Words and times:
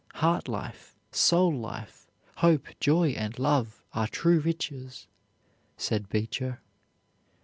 "Heart 0.15 0.47
life, 0.47 0.95
soul 1.11 1.55
life, 1.55 2.09
hope, 2.37 2.65
joy, 2.79 3.09
and 3.09 3.37
love, 3.37 3.83
are 3.93 4.07
true 4.07 4.39
riches," 4.39 5.05
said 5.77 6.09
Beecher. 6.09 6.59